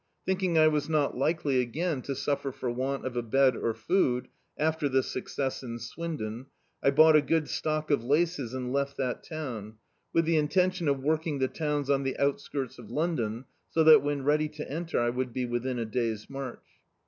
[0.25, 4.29] Thinking I was not likely again to suffer for want of a bed or food,
[4.57, 6.47] after this success in Swindon,
[6.81, 9.75] I bought a good stock of laces and left that town,
[10.11, 14.23] with the intention of working the towns on the outskirts of London, so that when
[14.23, 16.65] ready to enter I would be within a day's march.